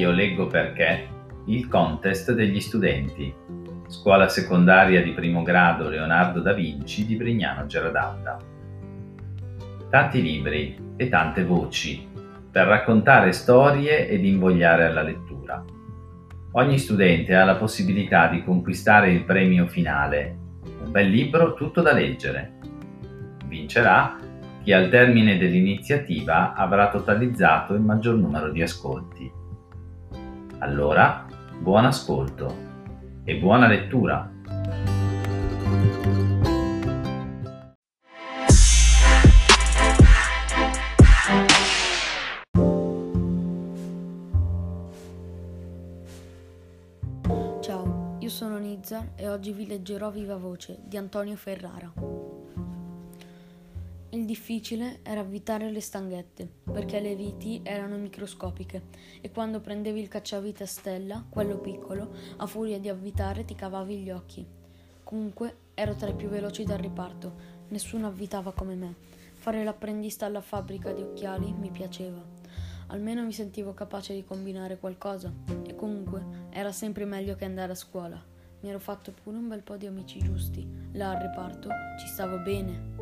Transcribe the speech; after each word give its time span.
Io 0.00 0.12
leggo 0.12 0.46
perché 0.46 1.08
il 1.44 1.68
contest 1.68 2.32
degli 2.32 2.58
studenti. 2.58 3.34
Scuola 3.86 4.28
secondaria 4.28 5.02
di 5.02 5.10
primo 5.10 5.42
grado 5.42 5.90
Leonardo 5.90 6.40
da 6.40 6.54
Vinci 6.54 7.04
di 7.04 7.16
Brignano 7.16 7.66
Geradalda. 7.66 8.38
Tanti 9.90 10.22
libri 10.22 10.94
e 10.96 11.08
tante 11.10 11.44
voci 11.44 12.08
per 12.50 12.66
raccontare 12.66 13.32
storie 13.32 14.08
ed 14.08 14.24
invogliare 14.24 14.86
alla 14.86 15.02
lettura. 15.02 15.62
Ogni 16.52 16.78
studente 16.78 17.34
ha 17.34 17.44
la 17.44 17.56
possibilità 17.56 18.28
di 18.28 18.42
conquistare 18.42 19.12
il 19.12 19.24
premio 19.24 19.66
finale, 19.66 20.34
un 20.82 20.90
bel 20.90 21.10
libro 21.10 21.52
tutto 21.52 21.82
da 21.82 21.92
leggere. 21.92 22.52
Vincerà 23.44 24.16
chi 24.62 24.72
al 24.72 24.88
termine 24.88 25.36
dell'iniziativa 25.36 26.54
avrà 26.54 26.88
totalizzato 26.88 27.74
il 27.74 27.82
maggior 27.82 28.14
numero 28.14 28.50
di 28.50 28.62
ascolti. 28.62 29.39
Allora, 30.62 31.24
buon 31.58 31.86
ascolto 31.86 32.54
e 33.24 33.36
buona 33.36 33.66
lettura! 33.66 34.30
Ciao, 47.62 48.18
io 48.20 48.28
sono 48.28 48.58
Nizza 48.58 49.12
e 49.16 49.28
oggi 49.30 49.52
vi 49.52 49.66
leggerò 49.66 50.10
Viva 50.10 50.36
Voce 50.36 50.80
di 50.84 50.98
Antonio 50.98 51.36
Ferrara. 51.36 52.19
Il 54.12 54.24
difficile 54.24 54.98
era 55.04 55.20
avvitare 55.20 55.70
le 55.70 55.80
stanghette, 55.80 56.48
perché 56.64 56.98
le 56.98 57.14
viti 57.14 57.60
erano 57.62 57.96
microscopiche 57.96 58.82
e 59.20 59.30
quando 59.30 59.60
prendevi 59.60 60.00
il 60.00 60.08
cacciavite 60.08 60.64
a 60.64 60.66
stella, 60.66 61.24
quello 61.28 61.58
piccolo, 61.58 62.10
a 62.38 62.46
furia 62.46 62.80
di 62.80 62.88
avvitare 62.88 63.44
ti 63.44 63.54
cavavi 63.54 63.98
gli 63.98 64.10
occhi. 64.10 64.44
Comunque 65.04 65.58
ero 65.74 65.94
tra 65.94 66.08
i 66.08 66.16
più 66.16 66.28
veloci 66.28 66.64
del 66.64 66.78
riparto, 66.78 67.34
nessuno 67.68 68.08
avvitava 68.08 68.52
come 68.52 68.74
me. 68.74 68.96
Fare 69.34 69.62
l'apprendista 69.62 70.26
alla 70.26 70.40
fabbrica 70.40 70.92
di 70.92 71.02
occhiali 71.02 71.52
mi 71.52 71.70
piaceva. 71.70 72.20
Almeno 72.88 73.22
mi 73.22 73.32
sentivo 73.32 73.74
capace 73.74 74.12
di 74.12 74.24
combinare 74.24 74.78
qualcosa 74.78 75.32
e 75.64 75.76
comunque 75.76 76.48
era 76.50 76.72
sempre 76.72 77.04
meglio 77.04 77.36
che 77.36 77.44
andare 77.44 77.72
a 77.72 77.76
scuola. 77.76 78.20
Mi 78.62 78.70
ero 78.70 78.80
fatto 78.80 79.12
pure 79.12 79.36
un 79.36 79.46
bel 79.46 79.62
po' 79.62 79.76
di 79.76 79.86
amici 79.86 80.18
giusti. 80.18 80.68
Là 80.94 81.10
al 81.10 81.22
reparto 81.22 81.68
ci 82.00 82.08
stavo 82.08 82.38
bene. 82.38 82.99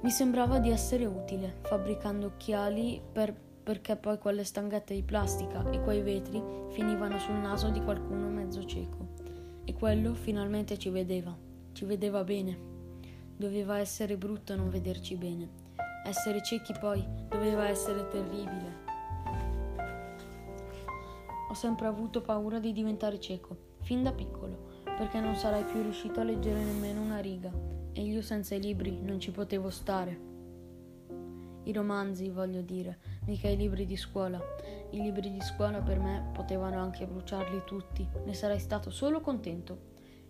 Mi 0.00 0.10
sembrava 0.10 0.60
di 0.60 0.70
essere 0.70 1.06
utile, 1.06 1.56
fabbricando 1.62 2.26
occhiali 2.26 3.02
per, 3.12 3.34
perché 3.34 3.96
poi 3.96 4.16
quelle 4.18 4.44
stanghette 4.44 4.94
di 4.94 5.02
plastica 5.02 5.68
e 5.70 5.82
quei 5.82 6.02
vetri 6.02 6.40
finivano 6.70 7.18
sul 7.18 7.34
naso 7.34 7.68
di 7.70 7.82
qualcuno 7.82 8.28
mezzo 8.28 8.64
cieco. 8.64 9.08
E 9.64 9.74
quello 9.74 10.14
finalmente 10.14 10.78
ci 10.78 10.88
vedeva, 10.90 11.36
ci 11.72 11.84
vedeva 11.84 12.22
bene. 12.22 12.56
Doveva 13.36 13.78
essere 13.78 14.16
brutto 14.16 14.54
non 14.54 14.70
vederci 14.70 15.16
bene. 15.16 15.48
Essere 16.06 16.44
ciechi 16.44 16.74
poi 16.78 17.04
doveva 17.28 17.68
essere 17.68 18.06
terribile. 18.06 18.86
Ho 21.50 21.54
sempre 21.54 21.88
avuto 21.88 22.22
paura 22.22 22.60
di 22.60 22.72
diventare 22.72 23.18
cieco, 23.18 23.56
fin 23.80 24.04
da 24.04 24.12
piccolo, 24.12 24.67
perché 24.98 25.20
non 25.20 25.36
sarai 25.36 25.62
più 25.62 25.80
riuscito 25.80 26.18
a 26.18 26.24
leggere 26.24 26.60
nemmeno 26.60 27.00
una 27.00 27.20
riga 27.20 27.52
e 27.92 28.02
io 28.02 28.20
senza 28.20 28.56
i 28.56 28.60
libri 28.60 29.00
non 29.00 29.20
ci 29.20 29.30
potevo 29.30 29.70
stare. 29.70 30.26
I 31.62 31.72
romanzi, 31.72 32.30
voglio 32.30 32.62
dire, 32.62 32.98
mica 33.26 33.48
i 33.48 33.56
libri 33.56 33.86
di 33.86 33.96
scuola. 33.96 34.40
I 34.90 35.00
libri 35.00 35.30
di 35.30 35.40
scuola 35.40 35.80
per 35.80 36.00
me 36.00 36.30
potevano 36.32 36.80
anche 36.80 37.06
bruciarli 37.06 37.62
tutti, 37.64 38.08
ne 38.24 38.34
sarei 38.34 38.58
stato 38.58 38.90
solo 38.90 39.20
contento. 39.20 39.78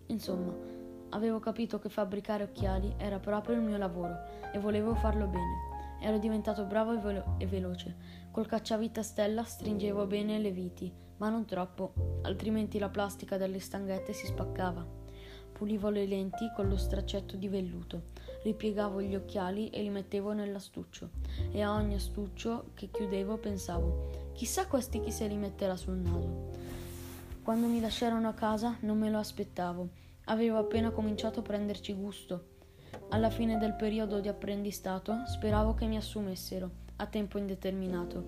Insomma, 0.07 0.53
avevo 1.09 1.39
capito 1.39 1.79
che 1.79 1.89
fabbricare 1.89 2.43
occhiali 2.43 2.93
era 2.97 3.17
proprio 3.17 3.55
il 3.55 3.61
mio 3.61 3.77
lavoro 3.77 4.15
e 4.53 4.59
volevo 4.59 4.93
farlo 4.93 5.25
bene. 5.25 5.97
Ero 6.01 6.19
diventato 6.19 6.65
bravo 6.65 6.93
e, 6.93 6.97
velo- 6.99 7.35
e 7.39 7.47
veloce. 7.47 7.95
Col 8.31 8.45
cacciavite 8.45 8.99
a 8.99 9.03
stella 9.03 9.43
stringevo 9.43 10.05
bene 10.05 10.37
le 10.37 10.51
viti, 10.51 10.93
ma 11.19 11.29
non 11.29 11.45
troppo, 11.45 11.93
altrimenti 12.23 12.79
la 12.79 12.89
plastica 12.89 13.37
delle 13.37 13.59
stanghette 13.59 14.11
si 14.11 14.25
spaccava. 14.25 14.85
Pulivo 15.53 15.89
le 15.89 16.05
lenti 16.05 16.51
con 16.55 16.67
lo 16.67 16.77
straccetto 16.77 17.35
di 17.35 17.47
velluto, 17.47 18.03
ripiegavo 18.43 19.01
gli 19.01 19.15
occhiali 19.15 19.69
e 19.69 19.81
li 19.81 19.89
mettevo 19.89 20.31
nell'astuccio, 20.31 21.09
e 21.51 21.61
a 21.61 21.73
ogni 21.73 21.95
astuccio 21.95 22.71
che 22.73 22.89
chiudevo 22.89 23.37
pensavo: 23.37 24.31
chissà 24.33 24.67
questi 24.67 25.01
chi 25.01 25.11
se 25.11 25.27
li 25.27 25.35
metterà 25.35 25.75
sul 25.75 25.97
naso. 25.97 26.49
Quando 27.43 27.67
mi 27.67 27.81
lasciarono 27.81 28.29
a 28.29 28.33
casa 28.33 28.77
non 28.81 28.97
me 28.97 29.09
lo 29.09 29.17
aspettavo, 29.17 29.89
avevo 30.25 30.59
appena 30.59 30.91
cominciato 30.91 31.39
a 31.39 31.43
prenderci 31.43 31.93
gusto. 31.93 32.57
Alla 33.09 33.29
fine 33.29 33.57
del 33.57 33.73
periodo 33.73 34.19
di 34.19 34.27
apprendistato 34.27 35.25
speravo 35.25 35.73
che 35.73 35.87
mi 35.87 35.97
assumessero 35.97 36.69
a 36.97 37.05
tempo 37.05 37.37
indeterminato, 37.37 38.23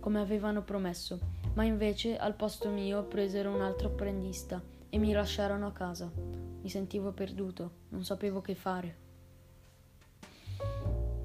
come 0.00 0.20
avevano 0.20 0.62
promesso, 0.62 1.20
ma 1.54 1.64
invece 1.64 2.16
al 2.16 2.34
posto 2.34 2.68
mio 2.70 3.04
presero 3.04 3.50
un 3.50 3.60
altro 3.60 3.88
apprendista 3.88 4.62
e 4.88 4.98
mi 4.98 5.12
lasciarono 5.12 5.66
a 5.66 5.72
casa. 5.72 6.10
Mi 6.14 6.68
sentivo 6.68 7.12
perduto, 7.12 7.70
non 7.88 8.04
sapevo 8.04 8.40
che 8.40 8.54
fare. 8.54 8.96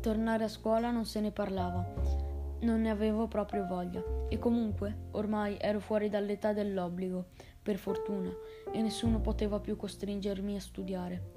Tornare 0.02 0.44
a 0.44 0.50
scuola 0.50 0.92
non 0.92 1.06
se 1.06 1.20
ne 1.20 1.32
parlava, 1.32 1.86
non 2.62 2.82
ne 2.82 2.90
avevo 2.90 3.28
proprio 3.28 3.66
voglia 3.66 4.04
e 4.30 4.40
comunque 4.40 5.10
ormai 5.12 5.58
ero 5.60 5.80
fuori 5.80 6.10
dall'età 6.10 6.54
dell'obbligo, 6.54 7.28
per 7.62 7.78
fortuna, 7.78 8.32
e 8.72 8.82
nessuno 8.82 9.20
poteva 9.20 9.60
più 9.60 9.76
costringermi 9.76 10.56
a 10.56 10.62
studiare. 10.62 11.32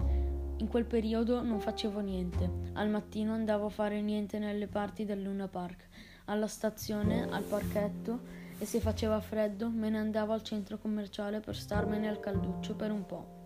In 0.58 0.68
quel 0.68 0.84
periodo 0.84 1.42
non 1.42 1.58
facevo 1.58 2.00
niente, 2.00 2.48
al 2.74 2.90
mattino 2.90 3.32
andavo 3.32 3.66
a 3.66 3.70
fare 3.70 4.00
niente 4.00 4.38
nelle 4.38 4.66
parti 4.66 5.04
del 5.04 5.22
Luna 5.22 5.48
Park, 5.48 5.88
alla 6.26 6.46
stazione, 6.46 7.28
al 7.28 7.42
parchetto 7.42 8.48
e 8.60 8.66
se 8.66 8.78
faceva 8.78 9.18
freddo 9.20 9.70
me 9.70 9.88
ne 9.88 9.98
andavo 9.98 10.34
al 10.34 10.42
centro 10.42 10.76
commerciale 10.76 11.40
per 11.40 11.56
starmene 11.56 12.06
al 12.08 12.20
calduccio 12.20 12.74
per 12.76 12.90
un 12.90 13.06
po'. 13.06 13.38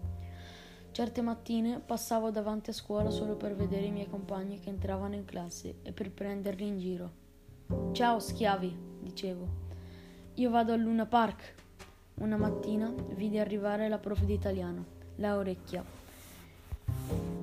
Certe 0.90 1.22
mattine 1.22 1.78
passavo 1.78 2.32
davanti 2.32 2.70
a 2.70 2.72
scuola 2.72 3.10
solo 3.10 3.36
per 3.36 3.54
vedere 3.54 3.86
i 3.86 3.92
miei 3.92 4.10
compagni 4.10 4.58
che 4.58 4.70
entravano 4.70 5.14
in 5.14 5.24
classe 5.24 5.76
e 5.82 5.92
per 5.92 6.10
prenderli 6.10 6.66
in 6.66 6.78
giro. 6.78 7.12
Ciao 7.92 8.18
schiavi, 8.18 8.76
dicevo. 9.02 9.62
Io 10.34 10.50
vado 10.50 10.72
al 10.72 10.80
Luna 10.80 11.06
Park. 11.06 11.54
Una 12.14 12.36
mattina 12.36 12.92
vidi 13.14 13.38
arrivare 13.38 13.88
la 13.88 13.98
prof 13.98 14.24
di 14.24 14.34
italiano, 14.34 14.84
la 15.16 15.36
orecchia. 15.36 15.84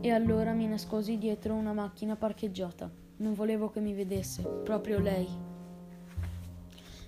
E 0.01 0.11
allora 0.11 0.51
mi 0.51 0.67
nascosi 0.67 1.17
dietro 1.17 1.53
una 1.53 1.71
macchina 1.71 2.17
parcheggiata. 2.17 2.89
Non 3.17 3.33
volevo 3.33 3.69
che 3.69 3.79
mi 3.79 3.93
vedesse, 3.93 4.41
proprio 4.43 4.99
lei. 4.99 5.50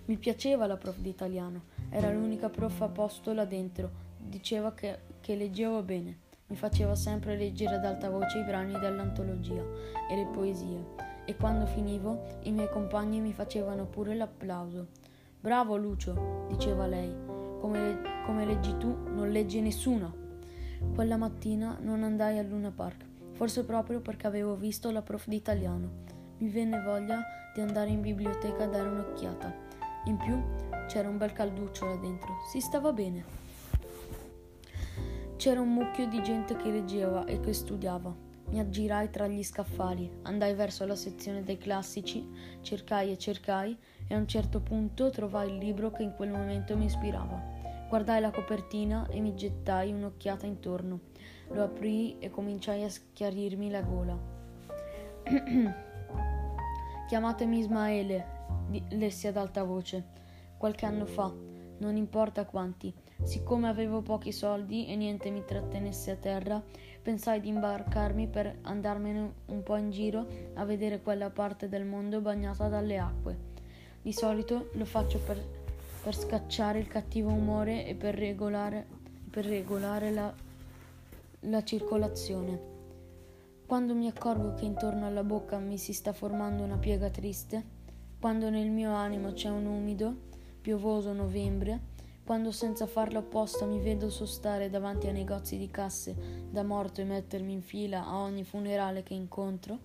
Mi 0.06 0.18
piaceva 0.18 0.68
la 0.68 0.76
prof 0.76 0.98
di 0.98 1.08
italiano, 1.08 1.62
era 1.90 2.12
l'unica 2.12 2.50
prof 2.50 2.82
a 2.82 2.90
posto 2.90 3.32
là 3.32 3.46
dentro, 3.46 3.90
diceva 4.18 4.74
che, 4.74 5.00
che 5.22 5.34
leggevo 5.36 5.82
bene. 5.82 6.18
Mi 6.48 6.58
faceva 6.58 6.94
sempre 6.94 7.38
leggere 7.38 7.76
ad 7.76 7.86
alta 7.86 8.10
voce 8.10 8.40
i 8.40 8.44
brani 8.44 8.78
dell'antologia 8.78 9.64
e 10.12 10.16
le 10.18 10.26
poesie, 10.26 10.84
e 11.24 11.38
quando 11.38 11.66
finivo 11.66 12.40
i 12.44 12.52
miei 12.52 12.70
compagni 12.70 13.22
mi 13.22 13.32
facevano 13.32 13.86
pure 13.86 14.14
l'applauso. 14.14 14.88
Bravo 15.40 15.78
Lucio, 15.78 16.48
diceva 16.50 16.86
lei, 16.86 17.16
come, 17.62 18.02
come 18.26 18.46
leggi 18.46 18.76
tu 18.78 18.94
non 19.08 19.30
legge 19.30 19.62
nessuno. 19.62 20.14
Quella 20.94 21.16
mattina 21.16 21.78
non 21.80 22.04
andai 22.04 22.40
al 22.40 22.48
Luna 22.48 22.72
Park, 22.72 23.06
forse 23.32 23.64
proprio 23.64 24.02
perché 24.02 24.28
avevo 24.28 24.56
visto 24.56 24.92
la 24.92 25.02
prof 25.02 25.28
di 25.28 25.38
italiano. 25.38 26.02
Mi 26.40 26.50
venne 26.50 26.82
voglia 26.82 27.22
di 27.56 27.62
andare 27.62 27.90
in 27.90 28.02
biblioteca 28.02 28.66
a 28.66 28.68
dare 28.68 28.90
un'occhiata. 28.90 29.72
In 30.06 30.18
più 30.18 30.38
c'era 30.88 31.08
un 31.08 31.18
bel 31.18 31.32
calduccio 31.32 31.86
là 31.86 31.96
dentro, 31.96 32.36
si 32.50 32.60
stava 32.60 32.92
bene. 32.92 33.24
C'era 35.38 35.62
un 35.62 35.74
mucchio 35.74 36.08
di 36.08 36.22
gente 36.22 36.58
che 36.58 36.70
leggeva 36.70 37.24
e 37.24 37.40
che 37.40 37.54
studiava. 37.54 38.14
Mi 38.50 38.60
aggirai 38.60 39.10
tra 39.10 39.28
gli 39.28 39.42
scaffali, 39.42 40.20
andai 40.24 40.56
verso 40.56 40.86
la 40.86 40.96
sezione 40.96 41.44
dei 41.44 41.58
classici, 41.58 42.30
cercai 42.62 43.12
e 43.12 43.18
cercai 43.18 43.78
e 44.06 44.14
a 44.14 44.18
un 44.18 44.28
certo 44.28 44.60
punto 44.60 45.10
trovai 45.10 45.52
il 45.52 45.58
libro 45.58 45.90
che 45.92 46.04
in 46.04 46.14
quel 46.16 46.32
momento 46.32 46.76
mi 46.76 46.86
ispirava. 46.86 47.42
Guardai 47.88 48.20
la 48.20 48.32
copertina 48.32 49.08
e 49.08 49.22
mi 49.22 49.34
gettai 49.36 49.94
un'occhiata 49.94 50.46
intorno. 50.46 51.00
Lo 51.48 51.64
aprii 51.64 52.18
e 52.20 52.30
cominciai 52.30 52.84
a 52.84 52.90
schiarirmi 52.90 53.70
la 53.70 53.82
gola. 53.82 54.18
Chiamatemi 57.08 57.60
Ismaele, 57.60 58.43
lessi 58.90 59.28
ad 59.28 59.38
alta 59.38 59.64
voce. 59.64 60.22
Qualche 60.58 60.86
anno 60.86 61.06
fa, 61.06 61.32
non 61.80 61.96
importa 61.96 62.46
quanti, 62.46 62.94
Siccome 63.24 63.70
avevo 63.70 64.02
pochi 64.02 64.34
soldi 64.34 64.86
e 64.88 64.98
niente 64.98 65.30
mi 65.30 65.46
trattenesse 65.46 66.12
a 66.12 66.16
terra, 66.16 66.62
pensai 67.02 67.40
di 67.40 67.48
imbarcarmi 67.48 68.28
per 68.28 68.58
andarmene 68.64 69.34
un 69.46 69.64
po' 69.64 69.78
in 69.78 69.92
giro 69.92 70.28
a 70.56 70.66
vedere 70.66 71.02
quella 71.02 71.30
parte 71.30 71.70
del 71.70 71.86
mondo 71.86 72.20
bagnata 72.20 72.68
dalle 72.68 72.98
acque. 72.98 73.38
Di 74.02 74.12
solito 74.12 74.72
lo 74.74 74.84
faccio 74.84 75.20
per, 75.20 75.42
per 76.04 76.16
scacciare 76.16 76.80
il 76.80 76.88
cattivo 76.88 77.30
umore 77.30 77.88
e 77.88 77.96
per 77.96 78.16
regolare, 78.16 78.86
per 79.30 79.46
regolare 79.46 80.12
la, 80.12 80.34
la 81.40 81.64
circolazione. 81.64 82.72
Quando 83.66 83.96
mi 83.96 84.08
accorgo 84.08 84.54
che 84.54 84.66
intorno 84.66 85.06
alla 85.06 85.24
bocca 85.24 85.60
mi 85.60 85.78
si 85.78 85.94
sta 85.94 86.12
formando 86.12 86.62
una 86.62 86.78
piega 86.78 87.10
triste, 87.10 87.64
quando 88.24 88.50
nel 88.50 88.70
mio 88.70 88.94
animo 88.94 89.34
c'è 89.34 89.50
un 89.50 89.66
umido, 89.66 90.16
piovoso 90.62 91.12
novembre, 91.12 91.78
quando 92.24 92.54
senza 92.54 92.88
farlo 92.88 93.20
apposta 93.20 93.66
mi 93.66 93.82
vedo 93.82 94.10
sostare 94.10 94.70
davanti 94.70 95.10
a 95.10 95.12
negozi 95.12 95.58
di 95.58 95.70
casse 95.70 96.16
da 96.50 96.64
morto 96.64 97.02
e 97.02 97.04
mettermi 97.04 97.52
in 97.52 97.62
fila 97.62 98.06
a 98.06 98.20
ogni 98.20 98.46
funerale 98.46 99.04
che 99.04 99.14
incontro, 99.14 99.78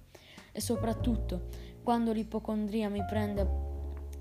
e 0.52 0.60
soprattutto 0.60 1.48
quando 1.82 2.12
l'ipocondria 2.12 2.88
mi 2.88 3.04
prende 3.04 3.44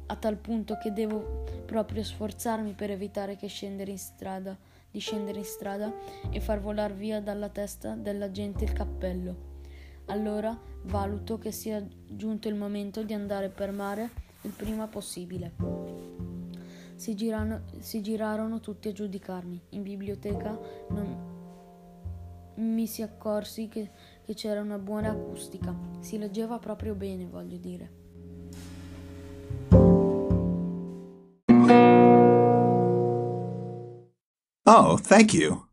a, 0.08 0.16
tal 0.16 0.38
punto 0.38 0.80
che 0.80 0.92
devo 0.92 1.44
proprio 1.68 2.04
sforzarmi 2.04 2.74
per 2.74 2.90
evitare 2.90 3.36
che 3.36 3.46
scendere 3.46 3.92
in 3.92 4.00
strada, 4.00 4.58
di 4.90 4.98
scendere 4.98 5.38
in 5.38 5.46
strada 5.46 5.94
e 6.31 6.40
far 6.40 6.60
volar 6.60 6.92
via 6.92 7.22
dalla 7.22 7.50
testa 7.50 7.94
della 7.94 8.31
gente 8.31 8.64
il 8.64 8.74
cappello. 8.74 9.56
Allora 10.07 10.57
valuto 10.83 11.38
che 11.38 11.51
sia 11.51 11.86
giunto 12.06 12.48
il 12.48 12.56
momento 12.56 13.04
di 13.04 13.13
andare 13.13 13.50
per 13.50 13.71
mare 13.71 14.09
il 14.42 14.51
prima 14.51 14.88
possibile 14.88 15.88
si, 16.98 17.15
girano, 17.15 17.62
si 17.80 18.01
girarono 18.01 18.59
tutti 18.59 18.89
a 18.89 18.92
giudicarmi. 18.92 19.62
In 19.69 19.83
biblioteca 19.83 20.59
non 20.89 21.36
mi 22.56 22.88
si 22.88 23.04
accorsi 23.04 23.68
che, 23.69 23.92
che 24.25 24.33
c'era 24.33 24.59
una 24.62 24.80
buona 24.80 25.12
acustica. 25.12 25.74
Si 26.00 26.18
leggeva 26.18 26.57
proprio 26.57 26.95
bene, 26.95 27.27
voglio 27.27 27.57
dire. 27.57 28.06
Oh, 34.63 35.00
thank 35.00 35.33
you. 35.33 35.67